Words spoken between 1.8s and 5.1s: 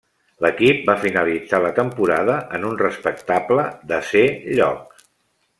temporada en un respectable desè lloc.